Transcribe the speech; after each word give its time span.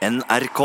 NRK. 0.00 0.60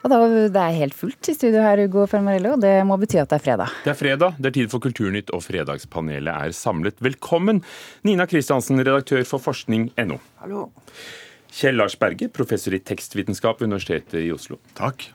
Og 0.00 0.08
da, 0.12 0.18
Det 0.52 0.60
er 0.60 0.74
helt 0.76 0.94
fullt 0.96 1.28
i 1.28 1.34
studio 1.34 1.62
her, 1.64 1.80
Ugo 1.86 2.04
Fermarello. 2.08 2.58
Det 2.60 2.74
må 2.84 2.98
bety 3.00 3.16
at 3.20 3.30
det 3.32 3.38
er 3.38 3.44
fredag. 3.44 3.72
Det 3.84 3.92
er 3.92 3.96
fredag, 3.96 4.36
det 4.36 4.50
er 4.50 4.54
tid 4.58 4.68
for 4.72 4.84
Kulturnytt, 4.84 5.32
og 5.32 5.40
Fredagspanelet 5.44 6.28
er 6.28 6.52
samlet. 6.56 7.00
Velkommen, 7.00 7.62
Nina 8.04 8.26
Kristiansen, 8.28 8.80
redaktør 8.84 9.24
for 9.28 9.40
forskning.no. 9.40 10.20
Hallo. 10.42 10.66
Kjell 11.56 11.80
Lars 11.80 11.96
Berge, 11.96 12.28
professor 12.28 12.76
i 12.76 12.82
tekstvitenskap 12.84 13.60
ved 13.60 13.70
Universitetet 13.72 14.20
i 14.26 14.30
Oslo. 14.32 14.60
Takk. 14.76 15.08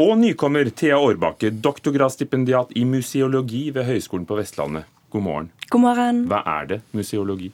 Og 0.00 0.16
nykommer 0.18 0.66
Thea 0.74 0.98
Aarbakke, 0.98 1.52
doktorgradsstipendiat 1.62 2.74
i 2.74 2.84
museologi 2.90 3.68
ved 3.70 3.86
Høgskolen 3.86 4.26
på 4.26 4.38
Vestlandet. 4.38 4.90
God 5.10 5.26
morgen. 5.26 5.50
God 5.70 5.86
morgen. 5.86 6.24
Hva 6.30 6.42
er 6.58 6.70
det, 6.74 6.82
museologi? 6.90 7.52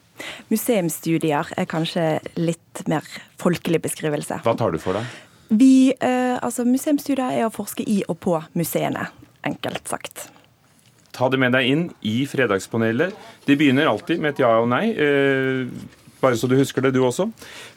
Museumsstudier 0.53 1.49
er 1.59 1.67
kanskje 1.71 2.05
litt 2.39 2.85
mer 2.91 3.07
folkelig 3.41 3.81
beskrivelse. 3.89 4.41
Hva 4.45 4.55
tar 4.59 4.75
du 4.75 4.79
for 4.83 4.99
deg? 4.99 5.17
Vi, 5.49 5.93
eh, 5.93 6.37
altså 6.43 6.67
Museumsstudier 6.67 7.41
er 7.41 7.47
å 7.47 7.55
forske 7.55 7.87
i 7.87 8.03
og 8.09 8.19
på 8.23 8.39
museene, 8.59 9.09
enkelt 9.47 9.91
sagt. 9.91 10.29
Ta 11.17 11.31
det 11.33 11.41
med 11.41 11.55
deg 11.57 11.71
inn 11.71 11.85
i 12.05 12.27
Fredagspanelet. 12.29 13.15
De 13.47 13.57
begynner 13.57 13.89
alltid 13.89 14.21
med 14.21 14.35
et 14.35 14.43
ja 14.45 14.53
og 14.61 14.69
nei. 14.69 14.91
Eh, 14.93 15.67
bare 16.27 16.39
så 16.39 16.51
du 16.51 16.57
husker 16.59 16.85
det, 16.85 16.95
du 16.97 17.03
også. 17.07 17.29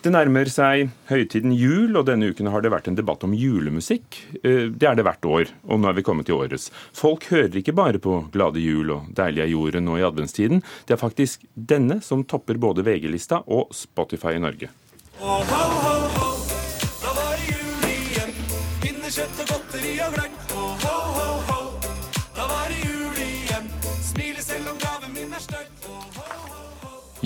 Det 0.04 0.14
nærmer 0.14 0.50
seg 0.52 0.90
høytiden 1.12 1.54
jul, 1.56 1.96
og 2.00 2.08
denne 2.10 2.32
uken 2.34 2.50
har 2.52 2.66
det 2.66 2.74
vært 2.74 2.90
en 2.90 2.98
debatt 2.98 3.24
om 3.28 3.36
julemusikk. 3.38 4.20
Eh, 4.42 4.68
det 4.70 4.90
er 4.90 4.98
det 4.98 5.06
hvert 5.08 5.30
år, 5.30 5.54
og 5.70 5.82
nå 5.82 5.92
er 5.92 6.00
vi 6.00 6.06
kommet 6.08 6.30
til 6.30 6.40
årets. 6.40 6.70
Folk 6.98 7.30
hører 7.32 7.62
ikke 7.62 7.78
bare 7.78 8.02
på 8.02 8.22
Glade 8.34 8.64
jul 8.64 8.96
og 8.96 9.10
Deilig 9.16 9.46
er 9.46 9.54
jorden 9.54 9.88
nå 9.90 10.00
i 10.00 10.06
adventstiden. 10.08 10.64
Det 10.88 10.98
er 10.98 11.02
faktisk 11.02 11.46
denne 11.54 12.02
som 12.06 12.26
topper 12.28 12.60
både 12.62 12.86
VG-lista 12.88 13.44
og 13.48 13.74
Spotify 13.76 14.36
i 14.38 14.44
Norge. 14.44 14.74
Ho, 15.20 15.42
ho, 15.44 15.64
ho, 15.84 16.19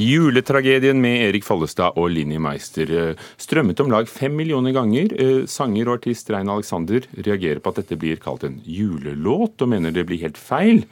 Juletragedien 0.04 1.00
med 1.00 1.22
Erik 1.30 1.46
Follestad 1.48 1.96
og 2.00 2.10
Linni 2.12 2.40
Meister 2.42 2.90
eh, 2.92 3.22
strømmet 3.40 3.80
om 3.84 3.92
lag 3.94 4.10
fem 4.10 4.34
millioner 4.36 4.76
ganger. 4.76 5.14
Eh, 5.16 5.44
Sanger 5.48 5.88
og 5.88 6.00
artist 6.00 6.32
Rein 6.34 6.52
Alexander 6.52 7.06
reagerer 7.16 7.62
på 7.64 7.72
at 7.72 7.80
dette 7.84 7.98
blir 8.02 8.20
kalt 8.24 8.44
en 8.48 8.60
julelåt, 8.68 9.62
og 9.64 9.72
mener 9.72 9.96
det 9.96 10.06
blir 10.10 10.24
helt 10.26 10.40
feil 10.40 10.84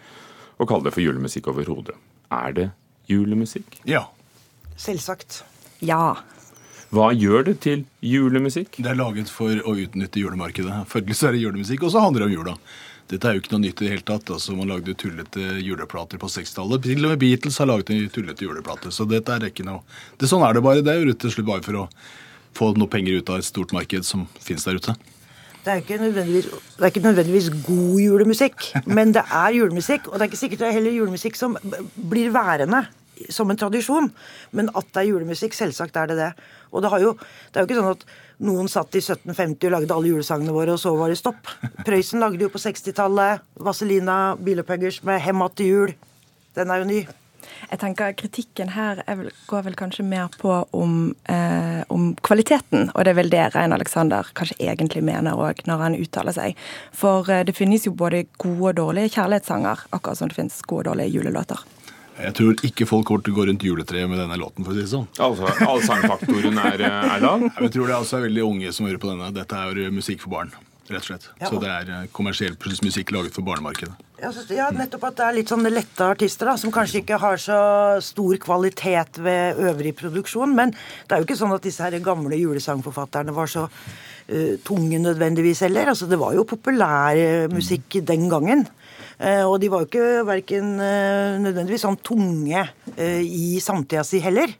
å 0.62 0.68
kalle 0.70 0.88
det 0.88 0.96
for 0.96 1.04
julemusikk 1.04 1.50
overhodet. 1.52 1.98
Er 2.32 2.56
det 2.56 2.68
julemusikk? 3.12 3.82
Ja. 3.90 4.06
Selvsagt. 4.80 5.42
Ja. 5.84 6.22
Hva 6.92 7.10
gjør 7.16 7.50
det 7.50 7.58
til 7.66 7.84
julemusikk? 8.06 8.80
Det 8.80 8.94
er 8.94 9.00
laget 9.00 9.32
for 9.34 9.52
å 9.68 9.76
utnytte 9.82 10.24
julemarkedet. 10.24 10.86
Følgelig 10.92 11.20
så 11.20 11.30
er 11.30 11.36
det 11.36 11.44
julemusikk, 11.44 11.84
og 11.88 11.94
så 11.94 12.06
handler 12.06 12.24
det 12.24 12.32
om 12.32 12.38
jula. 12.38 12.56
Dette 13.12 13.28
er 13.28 13.36
jo 13.36 13.42
ikke 13.44 13.52
noe 13.58 13.66
nytt 13.66 13.82
i 13.82 13.86
det 13.86 13.92
hele 13.92 14.06
tatt. 14.08 14.30
Altså, 14.32 14.56
Man 14.56 14.70
lagde 14.72 14.96
tullete 14.96 15.58
juleplater 15.60 16.22
på 16.22 16.30
60-tallet. 16.32 16.86
Til 16.86 17.06
og 17.06 17.14
med 17.14 17.20
Beatles 17.20 17.60
har 17.60 17.68
laget 17.68 17.92
en 17.92 18.06
tullete 18.14 18.48
juleplate. 18.48 18.92
Så 18.96 19.08
dette 19.10 19.36
er 19.36 19.50
ikke 19.50 19.68
noe 19.68 19.82
det, 20.18 20.30
Sånn 20.32 20.46
er 20.48 20.56
det 20.56 20.64
bare. 20.64 20.86
Det 20.86 20.94
er 20.94 21.02
jo 21.02 21.10
rett 21.12 21.26
og 21.28 21.34
slett 21.36 21.50
bare 21.50 21.66
for 21.66 21.82
å 21.84 21.88
få 22.58 22.72
noe 22.80 22.92
penger 22.92 23.20
ut 23.20 23.34
av 23.34 23.42
et 23.42 23.48
stort 23.48 23.76
marked 23.76 24.08
som 24.08 24.24
finnes 24.40 24.64
der 24.68 24.80
ute. 24.80 24.96
Det 25.62 25.70
er, 25.70 25.84
ikke 25.84 25.98
det 26.02 26.22
er 26.82 26.88
ikke 26.90 27.04
nødvendigvis 27.04 27.52
god 27.68 28.00
julemusikk, 28.02 28.64
men 28.90 29.12
det 29.14 29.22
er 29.28 29.54
julemusikk. 29.60 30.08
Og 30.10 30.16
det 30.16 30.24
er 30.24 30.32
ikke 30.32 30.40
sikkert 30.40 30.64
det 30.64 30.70
er 30.72 30.78
heller 30.80 30.96
julemusikk 30.96 31.38
som 31.38 31.54
blir 32.10 32.32
værende 32.34 32.82
som 33.30 33.52
en 33.52 33.60
tradisjon. 33.60 34.10
Men 34.58 34.72
at 34.76 34.90
det 34.92 35.04
er 35.04 35.10
julemusikk, 35.12 35.56
selvsagt 35.58 35.98
er 36.00 36.12
det 36.12 36.20
det. 36.20 36.32
Og 36.72 36.84
det, 36.84 36.92
jo, 37.04 37.16
det 37.52 37.60
er 37.60 37.66
jo 37.66 37.70
ikke 37.70 37.80
sånn 37.80 37.96
at 37.96 38.06
noen 38.48 38.70
satt 38.72 38.96
i 38.98 39.04
1750 39.04 39.68
og 39.70 39.76
lagde 39.76 39.96
alle 39.96 40.14
julesangene 40.14 40.56
våre, 40.56 40.76
og 40.76 40.82
så 40.82 40.94
var 40.98 41.12
det 41.12 41.20
stopp. 41.20 41.50
Prøysen 41.86 42.24
lagde 42.24 42.46
jo 42.46 42.52
på 42.54 42.62
60-tallet 42.62 43.44
Vazelina 43.62 44.36
Bilopeggers 44.40 45.04
med 45.04 45.22
'Hem 45.22 45.42
att 45.42 45.56
til 45.56 45.66
jul'. 45.66 45.94
Den 46.56 46.72
er 46.72 46.78
jo 46.78 46.86
ny. 46.86 47.08
Jeg 47.70 47.80
tenker 47.80 48.14
Kritikken 48.18 48.70
her 48.70 49.04
er 49.08 49.16
vel, 49.16 49.32
går 49.48 49.62
vel 49.62 49.76
kanskje 49.80 50.06
mer 50.06 50.32
på 50.42 50.68
om, 50.74 51.16
eh, 51.30 51.84
om 51.90 52.16
kvaliteten, 52.16 52.90
og 52.96 53.06
det 53.06 53.12
er 53.14 53.20
vel 53.20 53.30
det 53.30 53.56
Rein 53.56 53.74
Alexander 53.74 54.28
kanskje 54.36 54.60
egentlig 54.60 55.04
mener 55.04 55.38
òg 55.38 55.66
når 55.68 55.78
han 55.78 55.96
uttaler 55.96 56.36
seg. 56.36 56.56
For 56.92 57.30
eh, 57.30 57.44
det 57.44 57.56
finnes 57.56 57.86
jo 57.86 57.92
både 57.92 58.26
gode 58.38 58.74
og 58.74 58.76
dårlige 58.76 59.16
kjærlighetssanger, 59.16 59.88
akkurat 59.92 60.18
som 60.18 60.28
det 60.28 60.36
finnes 60.36 60.62
gode 60.62 60.88
og 60.88 60.94
dårlige 60.94 61.16
julelåter. 61.18 61.60
Jeg 62.20 62.36
tror 62.38 62.66
ikke 62.68 62.88
folk 62.90 63.08
kommer 63.08 63.24
til 63.26 63.34
å 63.34 63.40
gå 63.40 63.46
rundt 63.48 63.64
juletreet 63.66 64.10
med 64.10 64.20
denne 64.20 64.38
låten, 64.40 64.66
for 64.66 64.74
å 64.74 64.76
si 64.76 64.84
det 64.84 64.92
sånn. 64.92 65.08
Altså, 65.22 65.48
Allsangfaktoren 65.68 66.60
er, 66.60 66.84
er 66.90 67.24
lav? 67.24 67.48
Jeg 67.48 67.74
tror 67.78 67.88
det 67.88 67.96
også 67.98 68.20
er 68.20 68.28
veldig 68.28 68.44
unge 68.50 68.74
som 68.76 68.90
hører 68.90 69.02
på 69.02 69.10
denne. 69.14 69.32
Dette 69.36 69.58
er 69.58 69.82
jo 69.86 69.94
musikk 69.96 70.22
for 70.26 70.36
barn, 70.36 70.52
rett 70.92 71.00
og 71.00 71.08
slett. 71.08 71.28
Ja. 71.40 71.50
Så 71.50 71.62
det 71.64 71.72
er 71.72 71.92
eh, 71.96 72.08
kommersiell 72.14 72.58
musikk 72.84 73.14
laget 73.16 73.38
for 73.38 73.48
barnemarkedet. 73.48 73.96
Jeg 74.22 74.36
synes, 74.36 74.52
ja, 74.54 74.68
nettopp 74.76 75.08
at 75.08 75.18
det 75.18 75.26
er 75.26 75.38
litt 75.40 75.50
sånn 75.50 75.66
lette 75.72 76.06
artister 76.14 76.52
da, 76.52 76.54
som 76.60 76.74
kanskje 76.74 77.02
ikke 77.02 77.18
har 77.24 77.40
så 77.42 77.62
stor 78.06 78.38
kvalitet 78.44 79.18
ved 79.24 79.62
øvrig 79.72 79.96
produksjon. 79.98 80.54
Men 80.58 80.76
det 80.76 81.16
er 81.16 81.24
jo 81.24 81.30
ikke 81.30 81.40
sånn 81.40 81.56
at 81.56 81.66
disse 81.66 81.82
her 81.82 81.98
gamle 82.06 82.38
julesangforfatterne 82.38 83.34
var 83.34 83.50
så 83.50 83.66
uh, 83.66 84.54
tunge 84.68 85.00
nødvendigvis 85.02 85.64
heller. 85.66 85.90
Altså, 85.96 86.06
det 86.12 86.22
var 86.22 86.36
jo 86.38 86.46
populær 86.46 87.18
eh, 87.18 87.48
musikk 87.50 87.98
den 88.06 88.30
gangen. 88.30 88.68
Eh, 89.20 89.44
og 89.46 89.60
de 89.62 89.70
var 89.72 89.84
jo 89.84 89.90
ikke 89.90 90.26
verken 90.28 90.76
eh, 90.82 91.40
nødvendigvis 91.44 91.86
sånn 91.86 92.00
tunge 92.06 92.66
eh, 92.96 93.22
i 93.22 93.60
samtida 93.64 94.06
si 94.08 94.22
heller. 94.24 94.54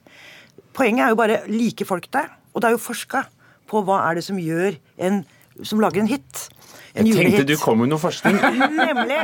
Poenget 0.76 1.06
er 1.06 1.14
jo 1.14 1.20
bare 1.20 1.44
like 1.52 1.88
folk 1.88 2.10
det. 2.14 2.26
Og 2.52 2.62
det 2.62 2.70
er 2.70 2.76
jo 2.76 2.84
forska 2.84 3.26
på 3.72 3.84
hva 3.88 4.02
er 4.10 4.20
det 4.20 4.26
som 4.28 4.40
gjør 4.40 4.76
en 5.08 5.24
som 5.68 5.82
lager 5.84 6.02
en 6.02 6.10
hit. 6.10 6.48
En 6.96 7.08
Jeg 7.08 7.16
tenkte 7.16 7.44
du 7.48 7.54
kom 7.60 7.80
med 7.80 7.92
noe 7.92 8.02
forskning. 8.02 8.38
Nemlig. 8.82 9.20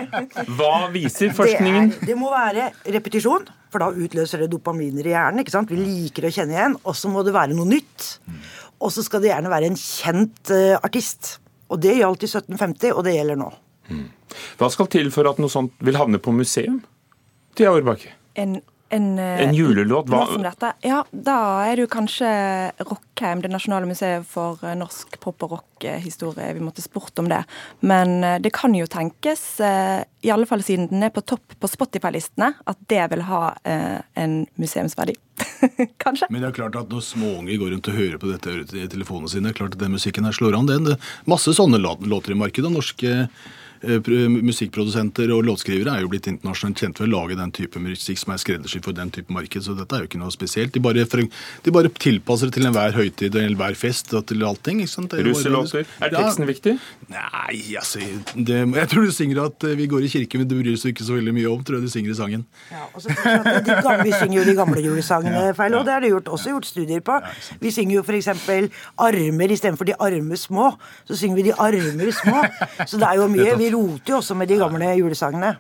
Hva 0.56 0.88
viser 0.94 1.34
forskningen? 1.36 1.92
Det, 1.92 2.02
er, 2.04 2.10
det 2.12 2.18
må 2.20 2.30
være 2.32 2.70
repetisjon, 2.96 3.48
for 3.74 3.84
da 3.84 3.90
utløser 3.92 4.44
det 4.44 4.52
dopaminer 4.52 5.08
i 5.08 5.16
hjernen. 5.16 5.44
ikke 5.44 5.56
sant? 5.56 5.72
Vi 5.72 5.80
liker 5.80 6.30
å 6.30 6.34
kjenne 6.34 6.56
igjen. 6.56 6.78
Og 6.84 6.96
så 7.00 7.12
må 7.12 7.24
det 7.28 7.36
være 7.36 7.58
noe 7.58 7.68
nytt. 7.68 8.08
Og 8.78 8.94
så 8.94 9.04
skal 9.04 9.24
det 9.24 9.32
gjerne 9.32 9.52
være 9.52 9.72
en 9.72 9.80
kjent 9.80 10.54
uh, 10.54 10.78
artist. 10.80 11.38
Og 11.72 11.82
det 11.84 11.98
gjaldt 11.98 12.24
i 12.24 12.30
1750, 12.30 12.94
og 12.94 13.04
det 13.08 13.18
gjelder 13.18 13.42
nå. 13.42 13.50
Hva 14.60 14.70
skal 14.74 14.88
til 14.92 15.12
for 15.14 15.30
at 15.30 15.40
noe 15.42 15.52
sånt 15.52 15.74
vil 15.84 15.98
havne 16.00 16.20
på 16.22 16.34
museum? 16.36 16.82
Thea 17.58 17.72
Årbakke. 17.74 18.12
En, 18.38 18.60
en, 18.94 19.06
eh, 19.20 19.42
En 19.48 19.54
julelåt, 19.58 20.08
hva- 20.14 20.28
dette, 20.44 20.70
ja, 20.86 21.00
da 21.12 21.38
er 21.66 21.76
det 21.76 21.88
jo 21.88 21.90
kanskje 21.96 22.30
Rockheim, 22.86 23.42
det 23.42 23.50
nasjonale 23.52 23.90
museet 23.90 24.26
for 24.30 24.62
eh, 24.64 24.76
norsk 24.78 25.18
pop- 25.24 25.42
og 25.48 25.56
rockhistorie. 25.58 26.54
Vi 26.54 26.62
måtte 26.64 26.84
spurt 26.86 27.18
om 27.20 27.28
det. 27.32 27.42
Men 27.82 28.24
eh, 28.24 28.38
det 28.40 28.54
kan 28.54 28.76
jo 28.78 28.86
tenkes, 28.86 29.48
i 29.60 30.30
alle 30.34 30.46
fall 30.50 30.62
siden 30.66 30.90
den 30.92 31.04
er 31.08 31.10
på 31.16 31.26
topp 31.26 31.58
på 31.60 31.68
Spotify-listene, 31.72 32.54
at 32.68 32.78
det 32.92 33.04
vil 33.16 33.26
ha 33.28 33.42
en 33.66 34.46
museumsverdi. 34.62 35.16
kanskje? 36.04 36.28
Men 36.30 36.42
det 36.44 36.50
er 36.52 36.56
klart 36.62 36.76
at 36.80 36.90
når 36.94 37.04
småunger 37.06 37.58
går 37.62 37.74
rundt 37.74 37.88
og 37.92 37.98
hører 37.98 38.18
på 38.22 38.30
dette 38.32 38.54
i 38.78 38.88
telefonene 38.90 39.30
sine, 39.32 39.50
det 39.50 39.56
er 39.56 39.60
klart 39.64 39.78
at 39.78 39.82
den 39.84 39.94
musikken 39.98 40.26
her 40.28 40.36
slår 40.36 40.58
an. 40.58 40.70
Det 40.70 40.78
er 40.96 41.14
masse 41.30 41.54
sånne 41.58 41.80
låter 41.82 42.34
i 42.34 42.38
markedet. 42.38 42.72
Norske 42.74 43.28
musikkprodusenter 43.84 45.32
og 45.36 45.44
låtskrivere 45.48 45.96
er 45.98 46.04
jo 46.06 46.10
blitt 46.12 46.28
internasjonalt 46.30 46.82
kjent 46.82 47.00
ved 47.02 47.08
å 47.10 47.12
lage 47.14 47.38
den 47.40 47.52
type 47.56 47.80
musikk 47.82 48.20
som 48.22 48.34
er 48.34 48.42
skreddersydd 48.42 48.86
for 48.86 48.96
den 48.98 49.12
type 49.14 49.34
marked, 49.34 49.64
så 49.66 49.76
dette 49.78 49.96
er 49.98 50.04
jo 50.06 50.10
ikke 50.10 50.22
noe 50.22 50.34
spesielt. 50.34 50.74
De 50.76 50.82
bare, 50.84 51.06
de 51.06 51.74
bare 51.76 51.92
tilpasser 51.94 52.50
det 52.52 52.58
til 52.58 52.68
enhver 52.70 52.96
høytid 52.98 53.36
og 53.38 53.42
enhver 53.44 53.78
fest 53.80 54.14
og 54.18 54.26
til 54.30 54.44
allting. 54.48 54.82
ikke 54.84 54.94
sant? 54.94 55.14
Russelåter. 55.14 55.86
er. 56.02 56.08
Er 56.08 56.12
Ja. 56.18 56.24
teksten 56.24 56.48
viktig? 56.48 56.78
Nei, 57.10 57.76
altså 57.78 58.00
det, 58.36 58.58
Jeg 58.76 58.90
tror 58.90 59.06
du 59.06 59.12
synger 59.12 59.46
at 59.46 59.64
eh, 59.64 59.76
vi 59.76 59.88
går 59.88 60.04
i 60.04 60.08
kirke, 60.08 60.38
men 60.38 60.48
det 60.48 60.58
bryr 60.64 60.78
seg 60.78 60.94
ikke 60.96 61.06
så 61.08 61.14
veldig 61.18 61.34
mye 61.34 61.50
om, 61.52 61.64
tror 61.64 61.78
jeg 61.80 61.84
du 61.88 61.90
synger 61.92 62.12
i 62.12 62.18
sangen. 62.18 62.46
Ja, 62.72 62.86
og 62.94 63.02
så 63.02 63.10
tror 63.14 63.32
jeg 63.32 63.56
at 63.56 63.66
de 63.66 63.76
gamle, 63.82 64.04
vi 64.04 64.12
synger 64.12 64.38
jo 64.40 64.46
de 64.52 64.56
gamle 64.56 64.82
julesangene 64.84 65.56
feil, 65.56 65.74
og 65.76 65.86
det 65.86 65.94
er 65.94 66.00
det 66.02 66.10
gjort, 66.12 66.28
også 66.38 66.50
gjort 66.56 66.66
studier 66.66 67.00
på. 67.02 67.20
Vi 67.62 67.72
synger 67.72 67.96
jo 67.96 68.04
f.eks. 68.04 68.28
armer 68.98 69.52
istedenfor 69.52 69.86
de 69.86 69.94
arme 70.00 70.38
små. 70.38 70.72
Så 71.08 71.16
synger 71.18 71.36
vi 71.36 71.44
de 71.50 71.54
armer 71.54 72.12
små. 72.12 72.42
Så 72.88 72.98
det 72.98 73.08
er 73.08 73.16
jo 73.22 73.28
mye. 73.32 73.56
Vi 73.58 73.67
roter 73.74 74.14
jo 74.14 74.20
også 74.22 74.38
med 74.38 74.52
de 74.52 74.60
gamle 74.60 74.92
julesangene. 75.00 75.56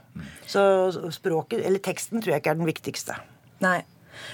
Så 0.48 0.64
språket, 1.12 1.64
eller 1.66 1.84
teksten, 1.84 2.22
tror 2.22 2.36
jeg 2.36 2.44
ikke 2.44 2.56
er 2.56 2.60
den 2.60 2.70
viktigste. 2.70 3.18
Nei. 3.64 3.80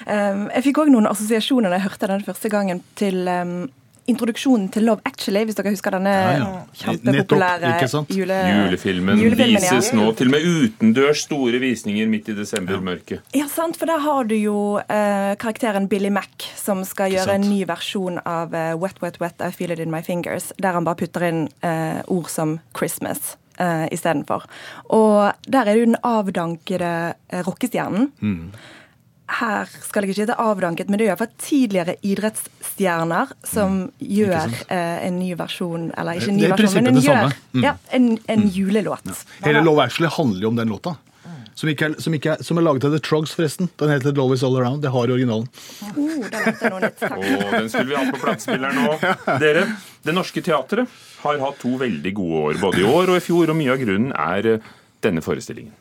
Um, 0.07 0.47
jeg 0.53 0.69
fikk 0.69 0.83
òg 0.83 0.91
noen 0.93 1.07
assosiasjoner 1.09 1.71
da 1.71 1.79
jeg 1.79 1.89
hørte 1.89 2.11
den 2.11 2.23
første 2.23 2.51
gangen 2.51 2.79
til 2.99 3.27
um, 3.27 3.65
introduksjonen 4.09 4.67
til 4.71 4.85
Love 4.87 5.03
Actually, 5.07 5.43
hvis 5.47 5.57
dere 5.57 5.71
husker 5.71 5.95
denne 5.95 6.11
Ja, 6.13 6.31
ja. 6.39 6.47
kjempepopulære 6.81 7.71
jule... 8.11 8.39
Julefilmen, 8.49 9.19
julefilmen, 9.21 9.63
ja. 9.63 9.75
vises 9.77 9.93
nå 9.95 10.09
til 10.19 10.31
og 10.31 10.35
med 10.35 10.47
utendørs 10.47 11.23
store 11.27 11.61
visninger 11.63 12.09
midt 12.11 12.31
i 12.33 12.37
desembermørket. 12.37 13.23
Ja, 13.37 13.47
sant, 13.51 13.79
for 13.79 13.89
der 13.89 14.03
har 14.03 14.27
du 14.27 14.35
jo 14.35 14.57
uh, 14.79 15.35
karakteren 15.39 15.87
Billy 15.91 16.11
Mac 16.13 16.49
som 16.59 16.83
skal 16.87 17.15
gjøre 17.15 17.37
en 17.37 17.47
ny 17.47 17.63
versjon 17.69 18.19
av 18.25 18.55
uh, 18.55 18.73
Wet, 18.81 18.99
Wet, 19.03 19.21
Wet, 19.23 19.39
I 19.39 19.55
Feel 19.55 19.75
It 19.75 19.83
In 19.83 19.93
My 19.93 20.03
Fingers, 20.03 20.51
der 20.59 20.75
han 20.75 20.87
bare 20.87 20.99
putter 20.99 21.29
inn 21.29 21.45
uh, 21.63 22.03
ord 22.11 22.27
som 22.31 22.59
Christmas 22.75 23.37
uh, 23.59 23.87
istedenfor. 23.93 24.45
Og 24.95 25.33
der 25.47 25.65
er 25.65 25.73
det 25.73 25.81
jo 25.81 25.91
den 25.91 25.99
avdankede 26.03 26.93
eh, 27.29 27.43
rockestjernen. 27.45 28.11
her 29.33 29.69
skal 29.81 30.03
jeg 30.03 30.11
ikke 30.11 30.21
hete 30.21 30.35
avdanket, 30.37 30.89
men 30.89 30.99
det 30.99 31.05
er 31.05 31.13
iallfall 31.13 31.31
tidligere 31.41 31.95
idrettsstjerner 32.05 33.31
som 33.47 33.87
gjør 33.97 34.51
eh, 34.67 35.07
en 35.07 35.17
ny 35.19 35.31
versjon 35.39 35.87
Eller 35.97 36.19
ikke 36.19 36.29
en 36.29 36.37
ny 36.37 36.43
Det 36.43 36.51
er 36.51 36.57
versjon, 36.57 36.83
men 36.83 36.91
en, 36.91 37.01
gjør. 37.01 37.33
Mm. 37.53 37.63
ja, 37.63 37.73
en, 37.97 38.09
en 38.27 38.45
julelåt. 38.47 39.25
Hele 39.45 39.63
Love 39.63 39.87
Actually 39.87 40.11
handler 40.13 40.41
jo 40.41 40.53
om 40.53 40.59
den 40.59 40.75
låta. 40.75 40.95
Som, 41.53 41.69
ikke 41.69 41.89
er, 41.91 41.97
som, 42.01 42.15
ikke 42.17 42.33
er, 42.33 42.43
som 42.45 42.57
er 42.57 42.65
laget 42.65 42.87
av 42.87 42.95
The 42.95 43.01
Trogs, 43.03 43.35
forresten. 43.37 43.69
Den 43.81 43.91
heter 43.93 44.15
Love 44.17 44.37
Is 44.37 44.43
All 44.45 44.57
Around. 44.57 44.81
Det 44.85 44.91
har 44.93 45.13
originalen. 45.13 45.45
Oh, 45.93 46.15
den, 46.25 46.79
litt. 46.81 47.05
Og 47.13 47.53
den 47.53 47.69
skulle 47.69 47.89
vi 47.91 47.99
hatt 47.99 48.13
på 48.15 48.23
platespilleren 48.23 48.81
nå. 48.81 49.13
Dere, 49.43 49.67
Det 50.03 50.15
Norske 50.17 50.41
Teatret 50.43 50.99
har 51.23 51.39
hatt 51.45 51.61
to 51.61 51.75
veldig 51.79 52.13
gode 52.17 52.41
år, 52.47 52.59
både 52.63 52.81
i 52.81 52.89
år 52.89 53.13
og 53.13 53.21
i 53.21 53.23
fjor, 53.23 53.53
og 53.53 53.59
mye 53.59 53.75
av 53.75 53.79
grunnen 53.85 54.11
er 54.17 54.49
eh, 54.55 54.73
denne 55.05 55.23
forestillingen. 55.23 55.75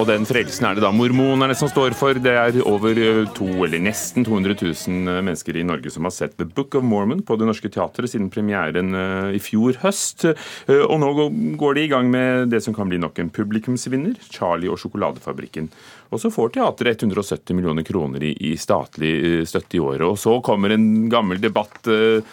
Og 0.00 0.06
den 0.08 0.24
frelsen 0.24 0.64
er 0.64 0.78
det 0.78 0.80
da 0.80 0.88
mormonerne 0.96 1.52
som 1.58 1.68
står 1.68 1.92
for. 1.98 2.16
Det 2.16 2.32
er 2.32 2.56
over 2.64 2.96
eh, 2.96 3.26
to, 3.36 3.44
eller 3.66 3.82
nesten 3.84 4.24
200 4.24 4.56
000 4.56 5.20
mennesker 5.26 5.58
i 5.60 5.64
Norge 5.68 5.92
som 5.92 6.08
har 6.08 6.14
sett 6.16 6.38
The 6.40 6.46
Book 6.48 6.72
of 6.78 6.86
Mormon 6.88 7.20
på 7.26 7.36
Det 7.36 7.44
Norske 7.44 7.68
Teatret 7.74 8.08
siden 8.08 8.30
premieren 8.32 8.96
eh, 8.96 9.36
i 9.36 9.42
fjor 9.44 9.76
høst. 9.82 10.24
Eh, 10.24 10.80
Og 10.86 10.96
nå 11.02 11.12
går 11.60 11.76
de 11.76 11.84
i 11.84 11.90
gang 11.92 12.08
med 12.08 12.48
det 12.54 12.62
som 12.64 12.72
kan 12.76 12.88
bli 12.88 12.96
nok 13.02 13.20
en 13.20 13.28
publikumsvinner, 13.28 14.16
Charlie 14.32 14.72
og 14.72 14.80
sjokoladefabrikken. 14.80 15.68
Og 16.10 16.22
så 16.22 16.32
får 16.32 16.54
teatret 16.56 17.04
170 17.04 17.54
millioner 17.58 17.84
kroner 17.86 18.24
i, 18.24 18.54
statlig 18.56 19.12
eh, 19.20 19.42
støtte 19.44 19.76
i 19.76 19.84
året. 19.84 20.06
Og 20.08 20.16
så 20.18 20.38
kommer 20.40 20.72
en 20.72 21.10
gammel 21.12 21.44
debatt 21.44 21.92
eh, 21.92 22.24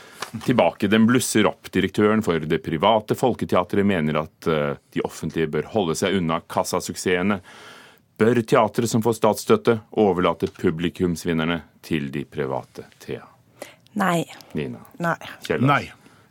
tilbake. 0.46 0.88
Den 0.88 1.08
blusser 1.08 1.48
opp. 1.50 1.72
Direktøren 1.72 2.24
for 2.26 2.40
det 2.40 2.60
private 2.66 3.16
Folketeatret 3.18 3.86
mener 3.88 4.22
at 4.24 4.48
eh, 4.48 4.76
de 4.94 5.04
offentlige 5.08 5.50
bør 5.54 5.70
holde 5.74 5.98
seg 6.00 6.20
unna 6.20 6.42
kassasuksessene. 6.48 7.40
Bør 8.18 8.42
teatret 8.42 8.90
som 8.90 9.04
får 9.06 9.20
statsstøtte, 9.20 9.78
overlate 10.02 10.50
publikumsvinnerne 10.58 11.62
til 11.86 12.10
de 12.14 12.24
private? 12.26 12.88
Thea, 13.04 13.28
Nei. 13.98 14.26
Nina, 14.58 14.82
Nei. 15.02 15.18
Kjell. 15.46 15.66
Nei. 15.66 15.84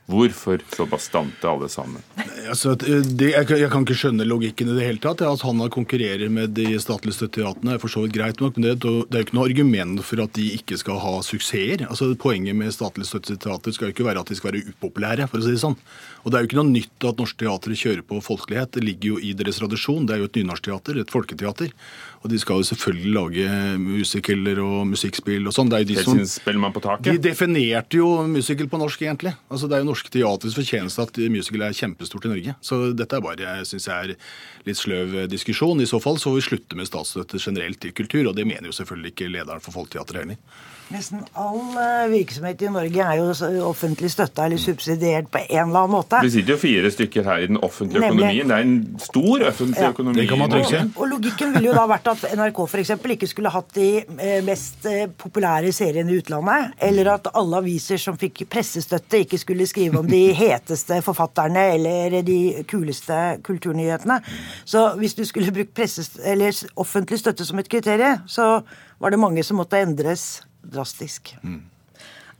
Hvorfor 0.06 0.60
så 0.70 0.84
bastante 0.86 1.48
alle 1.50 1.66
sammen? 1.68 2.02
Altså, 2.46 2.76
det, 2.78 3.32
jeg, 3.32 3.46
kan- 3.48 3.58
jeg 3.58 3.70
kan 3.72 3.82
ikke 3.82 3.96
skjønne 3.98 4.26
logikken 4.28 4.68
i 4.70 4.76
det 4.78 4.84
hele 4.86 5.00
tatt. 5.02 5.20
At 5.26 5.32
At 5.36 5.42
han 5.42 5.58
konkurrerer 5.68 6.30
med 6.30 6.54
de 6.54 6.78
statlige 6.78 7.16
støtteteatrene 7.18 7.74
er 7.74 7.78
for 7.82 7.90
så 7.90 8.04
vidt 8.04 8.14
greit 8.14 8.38
nok, 8.40 8.56
men 8.56 8.68
det, 8.68 8.76
det 8.78 9.16
er 9.18 9.24
jo 9.24 9.26
ikke 9.26 9.34
noe 9.38 9.48
argument 9.50 10.04
for 10.06 10.22
at 10.22 10.32
de 10.38 10.46
ikke 10.54 10.78
skal 10.78 11.00
ha 11.02 11.16
suksesser. 11.26 11.86
Altså, 11.90 12.12
Poenget 12.16 12.54
med 12.54 12.70
statlige 12.72 13.10
støtteteater 13.10 13.74
skal 13.74 13.88
jo 13.90 13.94
ikke 13.96 14.06
være 14.06 14.22
at 14.22 14.30
de 14.30 14.36
skal 14.38 14.52
være 14.52 14.70
upopulære, 14.70 15.26
for 15.28 15.42
å 15.42 15.46
si 15.48 15.56
det 15.56 15.62
sånn. 15.64 15.74
Og 16.22 16.30
det 16.30 16.38
er 16.38 16.42
jo 16.44 16.48
ikke 16.52 16.58
noe 16.62 16.70
nytt 16.70 17.04
at 17.06 17.18
norske 17.22 17.38
teatre 17.42 17.74
kjører 17.78 18.02
på 18.06 18.22
folkelighet. 18.22 18.72
Det 18.78 18.82
ligger 18.86 19.12
jo 19.14 19.18
i 19.22 19.34
deres 19.38 19.58
tradisjon. 19.62 20.06
Det 20.06 20.14
er 20.16 20.22
jo 20.22 20.30
et 20.30 20.38
nynorskteater, 20.38 20.98
et 21.02 21.12
folketeater. 21.14 21.74
Og 22.22 22.30
de 22.32 22.38
skal 22.42 22.58
jo 22.62 22.66
selvfølgelig 22.66 23.12
lage 23.14 23.50
musikaler 23.78 24.58
og 24.62 24.86
musikkspill 24.90 25.46
og 25.46 25.54
sånn. 25.54 25.70
Det 25.70 25.78
er 25.78 25.84
jo 25.84 25.90
de 25.92 26.02
som 26.02 26.22
Spellemann 26.26 26.74
på 26.74 26.82
de 27.06 27.14
definerte 27.22 28.00
jo 28.00 28.08
musical 28.26 28.66
på 28.72 28.80
norsk, 28.80 29.02
egentlig. 29.06 29.34
Altså, 29.50 29.68
Det 29.70 29.76
er 29.78 29.84
jo 29.84 29.90
Norske 29.96 30.12
Teaters 30.12 30.54
fortjeneste 30.56 31.02
at 31.06 31.16
musical 31.32 31.64
er 31.64 31.72
kjempestort 31.76 32.26
i 32.28 32.32
Norge. 32.34 32.54
Så 32.60 32.92
dette 32.96 33.16
er 33.16 33.24
bare, 33.24 33.56
synes 33.64 33.88
jeg, 33.88 34.12
er 34.12 34.68
litt 34.68 34.76
sløv 34.76 35.22
diskusjon. 35.32 35.80
I 35.80 35.88
så 35.88 36.00
fall 36.04 36.20
så 36.20 36.28
får 36.30 36.36
vi 36.42 36.46
slutte 36.50 36.76
med 36.76 36.86
statsstøtte 36.90 37.40
generelt 37.40 37.80
til 37.80 37.94
kultur, 37.96 38.28
og 38.28 38.36
det 38.36 38.44
mener 38.46 38.68
jo 38.68 38.76
selvfølgelig 38.76 39.14
ikke 39.14 39.32
lederen 39.32 39.64
for 39.64 39.72
Folketeatret 39.72 40.20
heller. 40.26 40.40
Nesten 40.86 41.24
all 41.34 41.74
eh, 41.82 42.04
virksomhet 42.12 42.60
i 42.62 42.68
Norge 42.70 43.02
er 43.02 43.16
jo 43.18 43.64
offentlig 43.66 44.06
støtta 44.12 44.44
eller 44.46 44.60
subsidiert 44.62 45.26
på 45.34 45.40
en 45.42 45.64
eller 45.64 45.80
annen 45.80 45.90
måte. 45.96 46.20
Vi 46.22 46.30
sitter 46.30 46.52
jo 46.54 46.58
fire 46.62 46.92
stykker 46.94 47.24
her 47.26 47.42
i 47.42 47.48
den 47.50 47.58
offentlige 47.58 48.04
Nemlig. 48.04 48.22
økonomien. 48.22 48.46
Det 48.52 48.54
er 48.54 48.68
en 48.68 49.00
stor 49.02 49.42
offentlig 49.48 49.82
Ja. 49.82 49.88
økonomi. 49.90 50.20
Det 50.20 50.28
kan 50.30 50.38
man 50.38 50.50
trygt 50.52 50.68
si. 50.70 50.82
Og 50.94 51.08
logikken 51.10 51.52
ville 51.56 51.66
jo 51.66 51.74
da 51.74 51.86
vært 51.90 52.06
at 52.12 52.36
NRK 52.38 52.60
for 52.70 52.78
eksempel 52.78 53.10
ikke 53.16 53.26
skulle 53.26 53.50
hatt 53.50 53.72
de 53.74 53.88
eh, 53.98 54.42
mest 54.46 54.86
eh, 54.86 55.08
populære 55.18 55.72
seriene 55.74 56.12
i 56.14 56.20
utlandet, 56.22 56.70
eller 56.78 57.10
at 57.16 57.26
alle 57.34 57.56
aviser 57.64 57.98
som 57.98 58.16
fikk 58.16 58.44
pressestøtte, 58.48 59.24
ikke 59.26 59.38
skulle 59.42 59.66
skrive 59.66 59.85
om 59.94 60.08
de 60.08 60.32
heteste 60.36 60.98
forfatterne 61.06 61.62
eller 61.76 62.18
de 62.26 62.64
kuleste 62.68 63.38
kulturnyhetene. 63.46 64.18
Så 64.64 64.88
hvis 65.00 65.14
du 65.14 65.24
skulle 65.28 65.54
brukt 65.54 65.74
presses, 65.76 66.10
eller 66.24 66.56
offentlig 66.76 67.20
støtte 67.22 67.46
som 67.46 67.62
et 67.62 67.70
kriterium, 67.70 68.26
så 68.26 68.60
var 68.98 69.14
det 69.14 69.22
mange 69.22 69.44
som 69.46 69.60
måtte 69.60 69.80
endres 69.80 70.42
drastisk. 70.66 71.36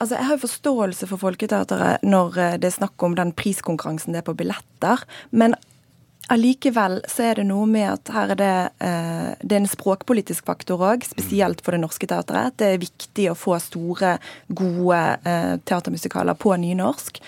Altså, 0.01 0.15
Jeg 0.15 0.27
har 0.27 0.37
jo 0.37 0.45
forståelse 0.45 1.07
for 1.09 1.17
Folketeatret 1.17 2.03
når 2.05 2.37
eh, 2.37 2.57
det 2.61 2.69
er 2.69 2.77
snakk 2.77 3.03
om 3.03 3.15
den 3.17 3.33
priskonkurransen 3.33 4.13
det 4.13 4.21
er 4.21 4.27
på 4.27 4.37
billetter. 4.37 5.05
Men 5.31 5.57
allikevel 6.33 7.01
så 7.11 7.29
er 7.31 7.41
det 7.41 7.47
noe 7.49 7.67
med 7.71 7.87
at 7.91 8.13
her 8.15 8.35
er 8.35 8.41
det, 8.41 8.55
eh, 8.85 9.31
det 9.41 9.57
er 9.57 9.63
en 9.63 9.71
språkpolitisk 9.71 10.47
faktor 10.49 10.83
òg, 10.83 11.07
spesielt 11.07 11.63
for 11.63 11.77
Det 11.77 11.83
Norske 11.83 12.09
Teatret. 12.11 12.57
Det 12.59 12.73
er 12.73 12.83
viktig 12.83 13.31
å 13.31 13.39
få 13.39 13.59
store, 13.63 14.17
gode 14.49 15.01
eh, 15.25 15.57
teatermusikaler 15.65 16.39
på 16.39 16.57
nynorsk. 16.63 17.23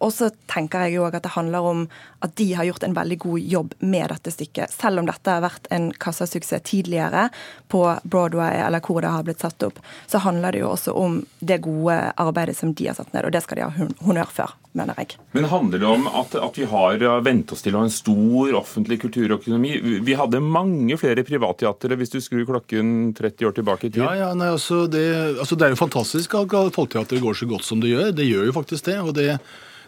Eh, 0.00 0.04
og 0.06 0.12
så 0.14 0.30
tenker 0.46 0.86
jeg 0.86 0.94
jo 0.96 1.04
også 1.06 1.16
at 1.18 1.22
det 1.26 1.32
handler 1.34 1.60
om 1.66 1.88
at 2.22 2.32
de 2.38 2.52
har 2.54 2.64
gjort 2.66 2.82
en 2.86 2.94
veldig 2.96 3.18
god 3.18 3.40
jobb 3.40 3.74
med 3.80 4.08
dette 4.10 4.30
stykket. 4.34 4.70
Selv 4.74 4.98
om 4.98 5.06
dette 5.06 5.30
har 5.30 5.42
vært 5.44 5.66
en 5.70 5.90
kassasuksess 5.92 6.62
tidligere 6.66 7.28
på 7.70 7.82
Broadway, 8.04 8.56
eller 8.66 8.80
hvor 8.80 9.00
det 9.02 9.10
har 9.12 9.22
blitt 9.26 9.40
satt 9.44 9.62
opp, 9.62 9.78
så 10.10 10.18
handler 10.24 10.52
det 10.52 10.60
jo 10.64 10.70
også 10.72 10.94
om 10.98 11.20
det 11.40 11.60
gode 11.62 11.98
arbeidet 12.18 12.56
som 12.58 12.72
de 12.74 12.86
har 12.88 12.94
satt 12.98 13.12
ned, 13.14 13.24
og 13.28 13.32
det 13.32 13.42
skal 13.44 13.56
de 13.56 13.62
ha 13.68 13.70
hon- 13.76 13.94
honnør 14.02 14.26
for, 14.34 14.54
mener 14.74 14.94
jeg. 14.98 15.14
Men 15.32 15.44
handler 15.50 15.78
det 15.78 15.86
om 15.86 16.08
at, 16.10 16.34
at 16.34 16.58
vi 16.58 16.66
har 16.70 16.98
ja, 16.98 17.20
vent 17.22 17.52
oss 17.54 17.62
til 17.62 17.74
å 17.76 17.84
ha 17.84 17.86
en 17.86 17.94
stor 17.94 18.52
offentlig 18.58 19.00
kulturøkonomi? 19.04 19.76
Vi- 19.82 20.00
Vi 20.08 20.14
hadde 20.18 20.40
mange 20.42 20.96
flere 20.98 21.22
privatteatre 21.26 21.96
hvis 21.98 22.10
du 22.10 22.18
skrur 22.20 22.46
klokken 22.48 23.12
30 23.14 23.46
år 23.46 23.52
tilbake 23.54 23.86
i 23.86 23.90
tid. 23.90 24.02
Ja, 24.02 24.14
ja, 24.14 24.34
nei, 24.34 24.48
altså 24.48 24.86
det, 24.90 25.38
altså 25.38 25.54
det 25.58 25.66
er 25.68 25.74
jo 25.76 25.82
fantastisk 25.86 26.34
at 26.34 26.48
Folketeatret 26.74 27.20
går 27.22 27.34
så 27.34 27.46
godt 27.50 27.64
som 27.64 27.80
det 27.80 27.90
gjør. 27.94 28.12
Det 28.16 28.26
gjør 28.26 28.46
jo 28.50 28.52
faktisk 28.58 28.84
det. 28.90 28.98
og 28.98 29.14
det 29.14 29.38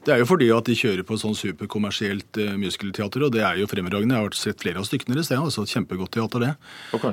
det 0.06 0.14
er 0.14 0.22
jo 0.22 0.28
fordi 0.30 0.48
at 0.54 0.68
de 0.68 0.76
kjører 0.78 1.04
på 1.06 1.18
sånn 1.20 1.36
superkommersielt 1.36 2.38
uh, 2.40 2.54
muskelteater, 2.60 3.26
og 3.26 3.34
det 3.34 3.42
er 3.44 3.60
jo 3.60 3.68
fremragende. 3.68 4.16
Jeg 4.16 4.28
har 4.28 4.38
sett 4.38 4.62
flere 4.62 4.80
av 4.80 4.88
stykkene 4.88 5.16
deres. 5.16 5.28
Det 5.28 5.36
er 5.36 5.44
altså 5.44 5.66
et 5.66 5.74
kjempegodt 5.74 6.14
teater, 6.16 6.46
det. 6.46 6.52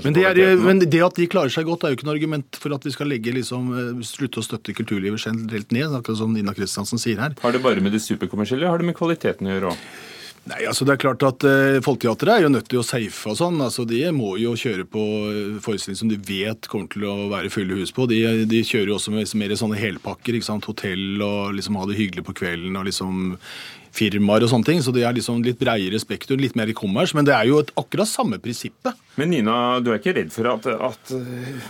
Men 0.06 0.16
det, 0.16 0.26
er, 0.30 0.42
men 0.62 0.84
det 0.84 1.02
at 1.04 1.20
de 1.20 1.28
klarer 1.32 1.52
seg 1.54 1.68
godt, 1.68 1.84
er 1.84 1.92
jo 1.92 2.00
ikke 2.00 2.08
noe 2.08 2.16
argument 2.16 2.60
for 2.62 2.76
at 2.76 2.88
vi 2.88 2.94
skal 2.96 3.12
legge 3.12 3.34
liksom, 3.36 3.74
eh, 3.76 4.06
slutte 4.08 4.40
å 4.40 4.46
støtte 4.46 4.76
kulturlivet 4.78 5.26
generelt 5.28 5.74
ned, 5.76 5.92
akkurat 6.00 6.22
som 6.22 6.32
Nina 6.36 6.56
Kristiansen 6.56 7.02
sier 7.02 7.20
her. 7.24 7.36
Har 7.44 7.56
det 7.56 7.64
bare 7.66 7.84
med 7.84 7.96
det 7.96 8.04
superkommersielle, 8.06 8.64
eller 8.64 8.78
har 8.78 8.84
det 8.84 8.92
med 8.92 9.00
kvaliteten 9.00 9.50
å 9.50 9.58
gjøre 9.58 9.74
òg? 9.74 9.90
Nei, 10.48 10.62
altså 10.70 10.86
det 10.88 10.94
er 10.96 11.02
klart 11.02 11.24
at 11.28 11.44
uh, 11.44 11.78
Folketeatret 11.84 12.38
er 12.38 12.46
jo 12.46 12.52
nødt 12.54 12.70
til 12.72 12.80
å 12.80 12.86
safe 12.86 13.32
og 13.32 13.36
sånn. 13.40 13.58
altså 13.64 13.84
De 13.88 14.00
må 14.16 14.38
jo 14.40 14.54
kjøre 14.60 14.86
på 14.88 15.04
uh, 15.28 15.58
forestillinger 15.64 16.00
som 16.00 16.12
de 16.12 16.20
vet 16.24 16.70
kommer 16.72 16.88
til 16.94 17.04
å 17.10 17.16
være 17.34 17.52
fulle 17.52 17.80
hus 17.82 17.92
på. 17.96 18.08
De, 18.08 18.22
de 18.48 18.62
kjører 18.64 18.94
jo 18.94 19.00
også 19.00 19.12
med 19.16 19.34
mer 19.42 19.56
sånne 19.60 19.80
helpakker. 19.82 20.38
ikke 20.38 20.48
sant, 20.48 20.70
Hotell 20.70 21.20
og 21.24 21.58
liksom 21.58 21.80
ha 21.80 21.88
det 21.90 22.00
hyggelig 22.00 22.24
på 22.30 22.38
kvelden 22.44 22.80
og 22.80 22.88
liksom 22.88 23.36
firmaer 23.96 24.46
og 24.46 24.54
sånne 24.54 24.72
ting. 24.72 24.84
Så 24.84 24.94
det 24.96 25.06
er 25.08 25.16
liksom 25.18 25.44
litt 25.46 25.60
breiere 25.62 26.02
spektrum, 26.02 26.42
litt 26.42 26.58
mer 26.60 26.72
i 26.72 26.78
kommers. 26.78 27.16
Men 27.18 27.28
det 27.28 27.36
er 27.36 27.50
jo 27.50 27.62
et, 27.64 27.74
akkurat 27.80 28.10
samme 28.10 28.42
prinsippet. 28.44 28.98
Men 29.18 29.34
Nina, 29.34 29.80
du 29.82 29.92
er 29.92 30.02
ikke 30.02 30.14
redd 30.18 30.30
for 30.34 30.50
at, 30.52 30.68
at 30.68 31.16
eh, 31.18 31.64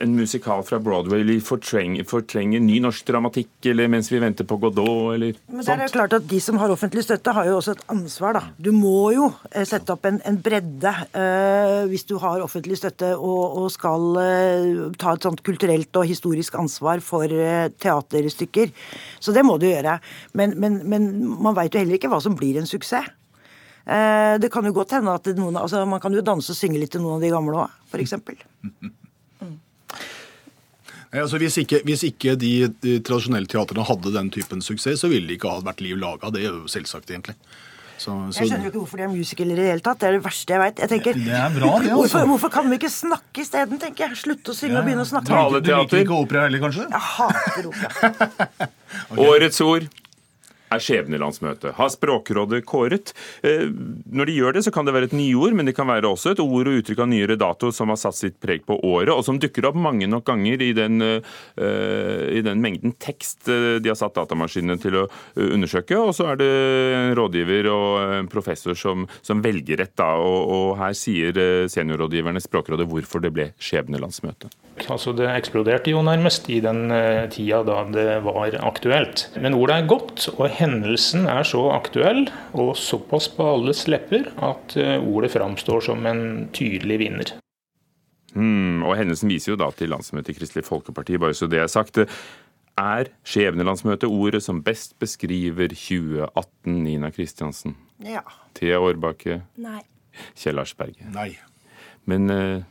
en 0.00 0.14
musikal 0.16 0.62
fra 0.66 0.78
Broadway 0.82 1.40
fortrenger, 1.44 2.06
fortrenger 2.08 2.62
ny 2.62 2.78
norsk 2.82 3.04
dramatikk, 3.08 3.50
eller 3.72 3.90
mens 3.90 4.10
vi 4.12 4.20
venter 4.22 4.46
på 4.48 4.56
Godot, 4.62 5.14
eller 5.14 5.34
Men 5.50 5.64
det 5.66 5.74
er 5.74 5.82
jo 5.84 5.92
klart 5.94 6.14
at 6.16 6.26
De 6.30 6.40
som 6.40 6.58
har 6.60 6.70
offentlig 6.70 7.04
støtte, 7.04 7.34
har 7.34 7.48
jo 7.48 7.56
også 7.58 7.74
et 7.76 7.84
ansvar. 7.90 8.32
da. 8.32 8.42
Du 8.58 8.70
må 8.72 9.10
jo 9.14 9.28
eh, 9.52 9.66
sette 9.68 9.92
opp 9.92 10.06
en, 10.06 10.20
en 10.26 10.38
bredde 10.40 10.94
eh, 11.14 11.86
hvis 11.90 12.06
du 12.08 12.16
har 12.22 12.42
offentlig 12.44 12.78
støtte 12.78 13.12
og, 13.16 13.58
og 13.62 13.70
skal 13.74 14.20
eh, 14.22 14.80
ta 15.00 15.14
et 15.14 15.26
sånt 15.26 15.42
kulturelt 15.46 15.96
og 15.96 16.06
historisk 16.08 16.58
ansvar 16.60 17.02
for 17.04 17.26
eh, 17.26 17.68
teaterstykker. 17.70 18.70
Så 19.20 19.34
det 19.36 19.44
må 19.46 19.58
du 19.60 19.68
gjøre. 19.68 19.98
Men, 20.38 20.54
men, 20.60 20.80
men 20.88 21.10
man 21.42 21.49
veit 21.56 21.74
jo 21.74 21.82
heller 21.82 21.98
ikke 21.98 22.10
hva 22.12 22.20
som 22.22 22.36
blir 22.38 22.60
en 22.60 22.68
suksess. 22.68 23.10
Eh, 23.90 24.34
det 24.38 24.50
kan 24.52 24.66
jo 24.66 24.74
godt 24.76 24.92
hende 24.98 25.14
at 25.16 25.26
noen, 25.34 25.56
altså 25.56 25.86
Man 25.88 26.02
kan 26.02 26.12
jo 26.12 26.20
danse 26.22 26.52
og 26.52 26.58
synge 26.58 26.78
litt 26.78 26.92
til 26.92 27.00
noen 27.02 27.16
av 27.16 27.24
de 27.24 27.30
gamle 27.32 27.62
òg, 27.64 27.78
f.eks. 27.90 28.18
Nei, 31.10 31.22
Altså, 31.24 31.40
hvis, 31.42 31.56
ikke, 31.64 31.80
hvis 31.88 32.04
ikke 32.06 32.36
de, 32.38 32.52
de 32.84 33.00
tradisjonelle 33.02 33.50
teatrene 33.50 33.82
hadde 33.88 34.12
den 34.14 34.30
typen 34.30 34.62
suksess, 34.62 35.00
så 35.02 35.10
ville 35.10 35.26
det 35.26 35.40
ikke 35.40 35.50
ha 35.50 35.64
vært 35.66 35.82
liv 35.82 35.98
laga. 35.98 36.30
Det 36.30 36.44
er 36.44 36.52
jo 36.52 36.70
selvsagt, 36.70 37.10
egentlig. 37.10 37.34
Så, 38.00 38.14
så, 38.32 38.40
Jeg 38.40 38.48
skjønner 38.48 38.64
jo 38.64 38.70
ikke 38.70 38.80
hvorfor 38.80 39.00
de 39.00 39.04
er 39.04 39.10
musical 39.12 39.50
i 39.52 39.56
det 39.58 39.64
hele 39.66 39.84
tatt. 39.84 39.98
Det 40.00 40.06
er 40.08 40.14
det 40.16 40.22
verste 40.24 40.54
jeg 40.54 40.60
veit. 40.62 40.78
Altså. 40.80 41.90
hvorfor, 41.90 42.28
hvorfor 42.30 42.52
kan 42.54 42.70
de 42.70 42.78
ikke 42.78 42.92
snakke 42.94 43.42
isteden, 43.42 43.80
tenker 43.82 44.06
jeg? 44.06 44.20
Slutte 44.22 44.54
å 44.54 44.56
synge 44.56 44.78
og 44.78 44.86
begynne 44.86 45.04
å 45.04 45.10
snakke. 45.10 45.28
Taleteater. 45.28 46.14
opera 46.16 46.46
heller, 46.46 46.62
kanskje? 46.62 46.86
Jeg 46.88 47.02
hater 47.10 47.68
opera. 47.68 48.70
Årets 49.26 49.60
ord. 49.66 49.90
Er 50.70 50.82
skjebnelandsmøtet. 50.82 51.74
Har 51.76 51.90
Språkrådet 51.92 52.62
kåret? 52.68 53.12
Eh, 53.42 53.68
Når 54.10 54.26
de 54.26 54.36
gjør 54.36 54.56
det, 54.56 54.64
så 54.66 54.72
kan 54.74 54.86
det 54.86 54.94
være 54.94 55.10
et 55.10 55.16
nyord, 55.16 55.54
men 55.56 55.66
det 55.66 55.74
kan 55.76 55.88
være 55.90 56.08
også 56.08 56.34
et 56.34 56.42
ord 56.42 56.70
og 56.70 56.80
uttrykk 56.80 57.02
av 57.04 57.10
nyere 57.10 57.36
dato 57.40 57.72
som 57.74 57.90
har 57.92 57.98
satt 58.00 58.18
sitt 58.18 58.38
preg 58.42 58.64
på 58.66 58.78
året, 58.86 59.12
og 59.14 59.24
som 59.26 59.38
dukker 59.40 59.68
opp 59.68 59.78
mange 59.78 60.08
nok 60.10 60.26
ganger 60.30 60.62
i 60.62 60.72
den, 60.76 61.02
eh, 61.02 62.24
i 62.38 62.42
den 62.46 62.62
mengden 62.62 62.94
tekst 62.98 63.48
eh, 63.48 63.80
de 63.82 63.90
har 63.92 63.98
satt 63.98 64.14
datamaskinene 64.18 64.78
til 64.80 65.02
å 65.02 65.06
undersøke. 65.34 65.98
Og 65.98 66.14
så 66.16 66.32
er 66.32 66.40
det 66.40 66.50
en 66.50 67.14
rådgiver 67.18 67.70
og 67.72 68.16
en 68.20 68.30
professor 68.30 68.78
som, 68.78 69.08
som 69.22 69.42
velger 69.42 69.82
rett, 69.82 69.96
da. 69.98 70.12
Og, 70.20 70.40
og 70.50 70.78
her 70.80 70.94
sier 70.96 71.34
seniorrådgiverne 71.70 72.40
Språkrådet 72.40 72.88
hvorfor 72.88 73.22
det 73.24 73.34
ble 73.34 73.50
skjebnelandsmøte. 73.60 74.50
Altså 74.90 75.12
Det 75.16 75.28
eksploderte 75.28 75.92
jo 75.92 76.00
nærmest 76.06 76.48
i 76.52 76.60
den 76.64 76.90
eh, 76.94 77.26
tida 77.32 77.60
da 77.66 77.82
det 77.92 78.06
var 78.24 78.56
aktuelt. 78.64 79.26
Men 79.40 79.56
ordet 79.58 79.76
er 79.76 79.90
godt, 79.90 80.28
og 80.36 80.48
hendelsen 80.56 81.26
er 81.30 81.44
så 81.46 81.66
aktuell 81.74 82.26
og 82.54 82.72
såpass 82.78 83.28
på 83.34 83.46
alles 83.56 83.84
lepper 83.90 84.30
at 84.40 84.76
eh, 84.80 84.96
ordet 85.02 85.32
framstår 85.34 85.84
som 85.90 86.06
en 86.08 86.48
tydelig 86.56 87.00
vinner. 87.04 87.34
Mm, 88.34 88.84
og 88.86 88.94
hendelsen 88.96 89.30
viser 89.30 89.52
jo 89.52 89.60
da 89.60 89.68
til 89.74 89.90
landsmøtet 89.90 90.32
i 90.32 90.38
Kristelig 90.38 90.64
Folkeparti, 90.68 91.18
bare 91.18 91.34
så 91.34 91.50
det 91.50 91.64
er 91.64 91.70
sagt. 91.70 91.98
Er 92.78 93.10
skjebnelandsmøtet 93.26 94.08
ordet 94.08 94.40
som 94.44 94.62
best 94.64 94.94
beskriver 95.02 95.74
2018, 95.74 96.76
Nina 96.84 97.10
Kristiansen? 97.12 97.74
Ja. 98.06 98.22
Thea 98.56 98.78
Årbakke, 98.80 99.42
Nei. 99.60 99.82
Kjell 100.38 100.62
Arsberge? 100.62 101.10
Nei. 101.14 101.32
Men 102.08 102.30
eh, 102.32 102.62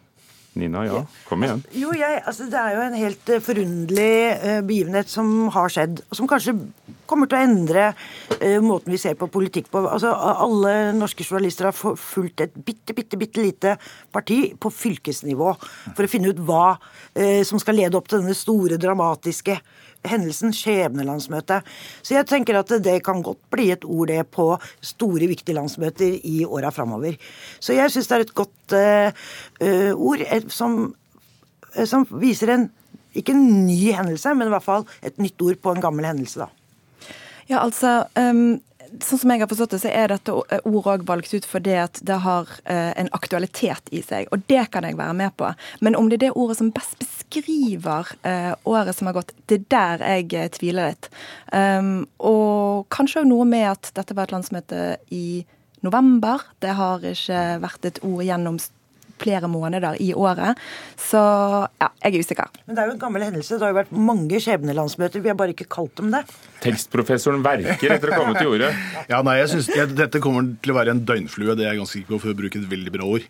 Nina, 0.59 0.83
ja, 0.87 1.03
kom 1.27 1.43
igjen. 1.45 1.63
Jo, 1.75 1.93
jeg, 1.97 2.21
altså 2.27 2.47
Det 2.51 2.59
er 2.59 2.75
jo 2.75 2.85
en 2.85 2.97
helt 2.99 3.31
eh, 3.33 3.43
forunderlig 3.43 4.13
eh, 4.35 4.61
begivenhet 4.65 5.11
som 5.11 5.49
har 5.55 5.71
skjedd, 5.73 6.03
som 6.15 6.29
kanskje 6.29 6.55
kommer 7.09 7.29
til 7.29 7.39
å 7.39 7.41
endre 7.41 7.85
uh, 7.89 8.59
måten 8.61 8.93
vi 8.93 8.99
ser 9.01 9.15
på 9.17 9.25
politikk 9.33 9.71
på. 9.73 9.81
Altså, 9.89 10.11
Alle 10.13 10.91
norske 10.93 11.25
journalister 11.25 11.69
har 11.71 11.73
fulgt 11.73 12.43
et 12.45 12.53
bitte, 12.53 12.93
bitte, 12.93 13.17
bitte 13.17 13.41
lite 13.41 13.75
parti 14.13 14.51
på 14.61 14.69
fylkesnivå 14.69 15.55
for 15.87 16.05
å 16.05 16.11
finne 16.11 16.29
ut 16.29 16.43
hva 16.45 16.75
uh, 16.77 17.41
som 17.47 17.61
skal 17.61 17.79
lede 17.81 17.97
opp 17.97 18.11
til 18.11 18.21
denne 18.21 18.37
store, 18.37 18.77
dramatiske 18.77 19.57
hendelsen, 20.07 20.53
skjebnelandsmøtet. 20.55 21.67
Så 22.01 22.15
jeg 22.15 22.27
tenker 22.29 22.59
at 22.59 22.71
det 22.83 22.99
kan 23.05 23.23
godt 23.25 23.41
bli 23.51 23.69
et 23.73 23.85
ord 23.85 24.11
det 24.11 24.23
på 24.31 24.51
store, 24.81 25.27
viktige 25.27 25.57
landsmøter 25.57 26.19
i 26.23 26.43
åra 26.47 26.71
framover. 26.71 27.17
Så 27.59 27.75
jeg 27.75 27.91
syns 27.91 28.07
det 28.07 28.17
er 28.17 28.25
et 28.27 28.37
godt 28.37 28.77
eh, 28.79 29.91
ord 29.93 30.23
som, 30.53 30.81
eh, 31.75 31.87
som 31.89 32.07
viser 32.21 32.55
en 32.55 32.69
ikke 33.17 33.33
en 33.33 33.65
ny 33.65 33.89
hendelse, 33.95 34.33
men 34.37 34.47
i 34.47 34.53
hvert 34.53 34.65
fall 34.65 34.83
et 35.05 35.17
nytt 35.17 35.41
ord 35.41 35.57
på 35.63 35.73
en 35.73 35.81
gammel 35.81 36.05
hendelse, 36.05 36.45
da. 36.45 36.49
Ja, 37.49 37.63
altså 37.63 38.03
um, 38.13 38.59
Sånn 39.03 39.21
som 39.21 39.31
jeg 39.33 39.43
har 39.43 39.49
forstått 39.51 39.75
det, 39.75 39.81
så 39.83 39.91
er 39.93 40.11
dette 40.11 40.33
ordet 40.33 40.61
òg 40.65 41.05
valgt 41.07 41.33
ut 41.33 41.45
fordi 41.47 41.75
at 41.81 41.99
det 42.05 42.19
har 42.23 42.49
eh, 42.65 42.91
en 42.99 43.11
aktualitet 43.15 43.91
i 43.95 44.01
seg. 44.05 44.29
Og 44.33 44.43
det 44.51 44.65
kan 44.73 44.87
jeg 44.87 44.97
være 44.99 45.17
med 45.17 45.35
på. 45.39 45.51
Men 45.85 45.97
om 45.99 46.09
det 46.09 46.19
er 46.19 46.25
det 46.27 46.33
ordet 46.39 46.59
som 46.59 46.71
best 46.75 46.97
beskriver 47.01 48.09
eh, 48.27 48.51
året 48.69 48.97
som 48.97 49.09
har 49.09 49.19
gått, 49.19 49.35
det 49.51 49.61
er 49.61 49.69
der 49.75 50.05
jeg 50.15 50.33
eh, 50.33 50.49
tviler 50.55 50.91
litt. 50.93 51.11
Um, 51.53 52.07
og 52.17 52.89
kanskje 52.93 53.23
òg 53.23 53.29
noe 53.29 53.47
med 53.49 53.67
at 53.71 53.91
dette 53.97 54.17
var 54.17 54.29
et 54.29 54.35
landsmøte 54.35 54.83
i 55.13 55.43
november. 55.85 56.43
Det 56.63 56.75
har 56.75 57.05
ikke 57.05 57.43
vært 57.63 57.87
et 57.87 58.01
ord 58.05 58.25
gjennom 58.25 58.59
flere 59.21 59.49
måneder 59.51 59.99
i 60.01 60.11
året. 60.17 60.59
Så 60.99 61.19
ja, 61.19 61.89
jeg 62.03 62.11
er 62.11 62.25
usikker. 62.25 62.51
Men 62.65 62.77
det 62.77 62.83
er 62.83 62.91
jo 62.91 62.95
en 62.97 63.01
gammel 63.01 63.25
hendelse. 63.27 63.57
Det 63.57 63.67
har 63.67 63.73
jo 63.73 63.79
vært 63.79 63.95
mange 64.09 64.41
skjebnelandsmøter. 64.43 65.23
Vi 65.23 65.31
har 65.31 65.37
bare 65.39 65.55
ikke 65.55 65.69
kalt 65.71 65.95
dem 65.99 66.11
det. 66.13 66.23
Tekstprofessoren 66.63 67.43
verker 67.45 67.95
etter 67.95 68.11
å 68.11 68.19
komme 68.19 68.35
til 68.37 68.53
ordet. 68.55 68.73
Ja, 69.11 69.21
nei, 69.25 69.39
jeg 69.41 69.53
synes, 69.53 69.71
jeg, 69.73 69.93
Dette 69.99 70.21
kommer 70.23 70.47
til 70.63 70.73
å 70.73 70.77
være 70.77 70.95
en 70.95 71.01
døgnflue, 71.07 71.55
det 71.57 71.65
er 71.65 71.73
jeg 71.73 71.81
ganske 71.81 71.97
sikker 71.97 72.15
på, 72.15 72.21
for 72.25 72.33
å 72.33 72.37
bruke 72.39 72.59
et 72.59 72.69
veldig 72.71 72.93
bra 72.93 73.07
ord. 73.15 73.27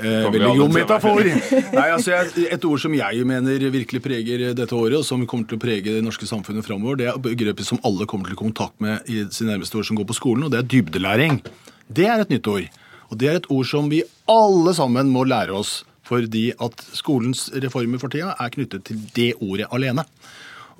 Eh, 0.00 0.26
veldig 0.32 0.52
jo 0.56 0.64
god 0.64 0.74
metafor! 0.78 1.30
Nei, 1.78 1.86
altså, 1.86 2.14
jeg, 2.14 2.46
Et 2.56 2.66
ord 2.70 2.82
som 2.82 2.94
jeg 2.96 3.24
mener 3.28 3.66
virkelig 3.74 4.02
preger 4.04 4.44
dette 4.56 4.76
året, 4.76 5.00
og 5.00 5.06
som 5.06 5.24
kommer 5.28 5.48
til 5.50 5.60
å 5.60 5.62
prege 5.62 5.96
det 5.96 6.04
norske 6.04 6.28
samfunnet 6.28 6.66
framover, 6.66 7.00
det 7.02 7.10
er 7.10 7.20
begrepet 7.20 7.68
som 7.68 7.80
alle 7.86 8.08
kommer 8.10 8.32
til 8.32 8.40
kontakt 8.40 8.80
med 8.82 9.04
i 9.10 9.24
sine 9.28 9.54
nærmeste 9.54 9.80
år 9.80 9.90
som 9.90 9.98
går 10.00 10.08
på 10.08 10.16
skolen, 10.16 10.46
og 10.46 10.54
det 10.54 10.62
er 10.62 10.70
dybdelæring. 10.76 11.42
Det 11.90 12.06
er 12.08 12.22
et 12.22 12.32
nytt 12.32 12.48
ord. 12.50 12.68
Og 13.10 13.18
det 13.18 13.28
er 13.30 13.40
et 13.40 13.48
ord 13.50 13.66
som 13.66 13.90
vi 13.90 14.04
alle 14.30 14.74
sammen 14.76 15.10
må 15.10 15.24
lære 15.26 15.54
oss, 15.56 15.80
fordi 16.06 16.50
at 16.62 16.84
skolens 16.96 17.48
reformer 17.62 18.00
for 18.02 18.12
tida 18.12 18.36
er 18.38 18.54
knyttet 18.54 18.86
til 18.88 19.02
det 19.16 19.32
ordet 19.42 19.68
alene. 19.74 20.06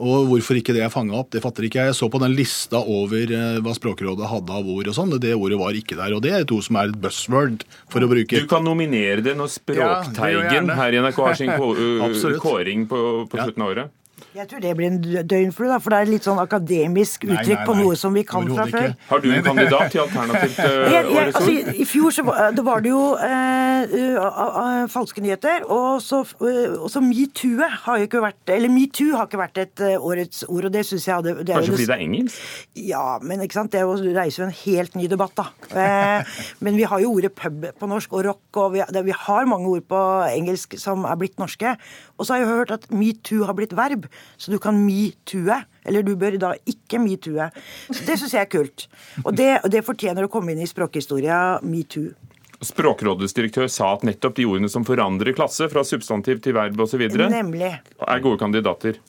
Og 0.01 0.31
hvorfor 0.31 0.57
ikke 0.57 0.73
det 0.73 0.81
er 0.81 0.93
fanga 0.93 1.19
opp, 1.19 1.29
det 1.35 1.43
fatter 1.45 1.67
ikke 1.67 1.83
jeg. 1.83 1.91
Jeg 1.91 1.99
så 1.99 2.09
på 2.09 2.21
den 2.23 2.33
lista 2.33 2.81
over 2.81 3.33
eh, 3.37 3.59
hva 3.61 3.75
Språkrådet 3.77 4.31
hadde 4.31 4.55
av 4.57 4.71
ord 4.73 4.89
og 4.89 4.97
sånn. 4.97 5.13
Det 5.21 5.35
ordet 5.37 5.59
var 5.61 5.77
ikke 5.77 5.99
der. 5.99 6.15
Og 6.17 6.23
det 6.25 6.33
er 6.33 6.47
et 6.47 6.55
ord 6.57 6.65
som 6.65 6.79
er 6.81 6.89
et 6.89 6.97
buzzword, 7.03 7.67
for 7.93 8.07
å 8.07 8.09
bruke 8.09 8.41
Du 8.41 8.49
kan 8.49 8.65
nominere 8.65 9.21
det 9.27 9.37
når 9.37 9.51
Ja, 9.51 9.53
det 9.53 10.15
Språkteigen 10.15 10.73
her 10.79 10.97
i 10.97 11.03
NRK 11.05 11.21
har 11.21 11.37
sin 11.37 12.41
kåring 12.47 12.89
på, 12.89 13.03
på 13.29 13.43
slutten 13.43 13.67
av 13.67 13.75
året. 13.75 13.93
Jeg 14.31 14.47
tror 14.47 14.61
det 14.63 14.71
blir 14.79 14.87
en 14.87 14.99
dø- 15.03 15.23
døgnflue, 15.27 15.69
da, 15.73 15.79
for 15.83 15.91
det 15.91 15.99
er 16.05 16.11
litt 16.13 16.27
sånn 16.29 16.39
akademisk 16.39 17.25
Nei, 17.27 17.35
uttrykk 17.35 17.57
nei, 17.59 17.67
på 17.67 17.75
noe 17.81 17.97
som 17.99 18.15
vi 18.15 18.23
kan 18.29 18.47
fra 18.55 18.67
før. 18.71 18.93
Har 19.09 19.23
du 19.25 19.29
en 19.35 19.43
kandidat 19.43 19.91
til 19.91 20.03
alternativt 20.05 20.61
uh, 20.63 20.67
Jeg, 20.95 21.09
jeg, 21.17 21.25
altså, 21.33 21.51
i, 21.51 21.75
I 21.83 21.87
fjor 21.91 22.15
så 22.15 22.23
var 22.29 22.55
det, 22.55 22.65
var 22.69 22.85
det 22.85 22.93
jo 22.93 23.01
eh, 23.27 23.70
uh, 23.89 24.21
uh, 24.21 24.59
uh, 24.61 24.85
falske 24.93 25.23
nyheter, 25.25 25.65
og 25.71 26.03
så, 26.05 26.23
uh, 26.43 27.01
metoo 27.05 27.69
har 27.85 28.01
jo 28.01 28.09
ikke 28.09 28.23
vært 28.23 28.53
Eller 28.53 28.73
metoo 28.73 29.17
har 29.17 29.29
ikke 29.29 29.41
vært 29.41 29.59
et 29.63 29.83
årets 29.97 30.45
ord, 30.49 30.69
og 30.69 30.75
det 30.75 30.85
syns 30.87 31.07
jeg 31.09 31.17
hadde 31.17 31.35
det 31.41 31.55
Kanskje 31.57 31.75
fordi 31.75 31.87
det 31.89 31.97
er 31.97 32.05
engelsk? 32.05 32.51
Ja, 32.91 33.05
men 33.23 33.43
ikke 33.45 33.59
sant? 33.59 33.73
det 33.73 33.81
er 33.81 33.89
reiser 34.17 34.43
jo 34.43 34.49
en 34.49 34.57
helt 34.65 34.97
ny 34.99 35.09
debatt, 35.11 35.35
da. 35.39 35.47
Eh, 35.71 36.31
men 36.65 36.79
vi 36.79 36.87
har 36.89 37.03
jo 37.03 37.15
ordet 37.17 37.33
pub 37.37 37.67
på 37.79 37.91
norsk, 37.91 38.15
og 38.17 38.25
rock, 38.27 38.45
og 38.63 38.75
vi, 38.75 38.85
det, 38.93 39.05
vi 39.07 39.17
har 39.17 39.51
mange 39.51 39.71
ord 39.71 39.87
på 39.91 40.01
engelsk 40.31 40.77
som 40.81 41.07
er 41.09 41.19
blitt 41.21 41.41
norske. 41.41 41.75
Og 42.19 42.27
så 42.27 42.35
har 42.35 42.43
jeg 42.43 42.51
hørt 42.53 42.75
at 42.77 42.89
metoo 42.93 43.47
har 43.49 43.57
blitt 43.59 43.77
verb, 43.77 44.09
så 44.41 44.53
du 44.53 44.59
kan 44.63 44.79
metoo-e. 44.85 45.63
Eller 45.89 46.05
du 46.05 46.13
bør 46.21 46.37
da 46.41 46.55
ikke 46.69 47.01
metoo-e. 47.01 47.49
Det 47.89 48.19
syns 48.21 48.35
jeg 48.37 48.45
er 48.45 48.51
kult. 48.53 48.89
Og 49.25 49.33
det, 49.37 49.53
det 49.73 49.87
fortjener 49.87 50.27
å 50.27 50.33
komme 50.33 50.55
inn 50.55 50.65
i 50.65 50.69
språkhistoria, 50.69 51.61
metoo. 51.65 52.13
Språkrådets 52.61 53.33
direktør 53.37 53.71
sa 53.73 53.95
at 53.95 54.03
nettopp 54.05 54.37
de 54.37 54.45
ordene 54.45 54.69
som 54.69 54.85
forandrer 54.85 55.33
klasse, 55.37 55.69
fra 55.73 55.85
substantiv 55.87 56.43
til 56.45 56.57
verb 56.59 56.81
osv., 56.81 57.07
Nemlig. 57.17 57.73
er 57.81 58.21
gode 58.21 58.41
kandidater. 58.43 59.01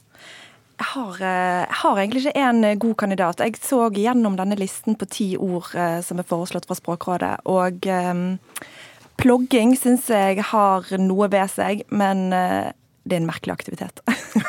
Jeg 0.81 0.87
har, 0.95 1.17
eh, 1.21 1.65
jeg 1.67 1.77
har 1.81 1.97
egentlig 1.99 2.21
ikke 2.25 2.39
en 2.41 2.63
eh, 2.63 2.77
god 2.79 2.95
kandidat. 2.97 3.43
Jeg 3.43 3.59
så 3.61 3.89
gjennom 3.93 4.37
denne 4.39 4.57
listen 4.57 4.95
på 4.95 5.05
ti 5.05 5.35
ord 5.37 5.75
eh, 5.75 5.99
som 6.01 6.17
er 6.17 6.25
foreslått 6.25 6.65
fra 6.65 6.77
Språkrådet. 6.79 7.33
Og 7.45 7.85
eh, 7.85 8.23
plogging 9.21 9.75
syns 9.77 10.07
jeg 10.09 10.41
har 10.49 10.87
noe 10.97 11.27
ved 11.29 11.51
seg, 11.53 11.83
men 11.91 12.31
eh, 12.33 12.71
det 13.03 13.17
er 13.17 13.21
en 13.21 13.29
merkelig 13.29 13.53
aktivitet. 13.59 14.01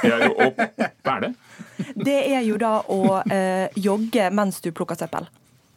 Er 0.06 0.26
jo 0.28 0.32
opp, 0.46 0.58
hva 1.02 1.18
er 1.18 1.26
det? 1.26 1.30
det 2.08 2.18
er 2.36 2.42
jo 2.46 2.56
da 2.60 2.78
å 2.86 3.20
eh, 3.26 3.68
jogge 3.76 4.30
mens 4.32 4.62
du 4.64 4.70
plukker 4.72 4.98
søppel. 4.98 5.28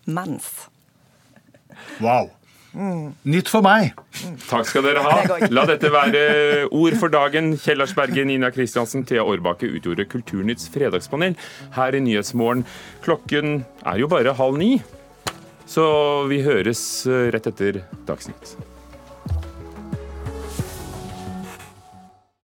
Mens. 0.05 0.69
Wow. 1.99 2.29
Nytt 2.75 3.49
for 3.51 3.63
meg. 3.65 3.95
Takk 4.49 4.67
skal 4.67 4.83
dere 4.85 5.03
ha. 5.05 5.15
La 5.53 5.63
dette 5.69 5.91
være 5.93 6.23
ord 6.67 6.97
for 6.99 7.13
dagen. 7.13 7.53
Kjell 7.61 7.85
Arsberge, 7.85 8.25
Nina 8.27 8.51
Kristiansen, 8.53 9.05
Thea 9.07 9.23
Årbakke 9.23 9.69
utgjorde 9.77 10.07
Kulturnytts 10.11 10.67
fredagspanel 10.73 11.37
her 11.77 11.95
i 11.95 12.03
Nyhetsmorgen. 12.03 12.65
Klokken 13.05 13.61
er 13.85 14.03
jo 14.03 14.11
bare 14.11 14.35
halv 14.35 14.59
ni, 14.59 14.73
så 15.69 15.87
vi 16.29 16.43
høres 16.45 16.81
eh, 17.07 17.29
rett 17.33 17.47
etter 17.53 17.83
Dagsnytt. 18.07 18.55